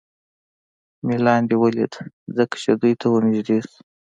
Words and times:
مې 1.05 1.17
لاندې 1.25 1.55
ولید، 1.63 1.91
څنګه 2.25 2.55
چې 2.61 2.71
دوی 2.81 2.93
ته 2.99 3.05
ور 3.11 3.21
نږدې 3.31 3.57
شو. 3.65 3.77